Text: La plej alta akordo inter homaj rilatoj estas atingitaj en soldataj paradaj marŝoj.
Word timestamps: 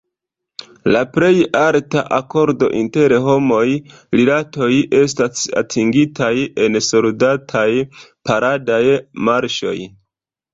La 0.93 1.01
plej 1.15 1.33
alta 1.57 2.03
akordo 2.15 2.69
inter 2.79 3.13
homaj 3.25 3.65
rilatoj 4.21 4.71
estas 5.01 5.45
atingitaj 5.63 6.31
en 6.65 6.81
soldataj 6.87 7.69
paradaj 8.31 8.83
marŝoj. 9.31 9.77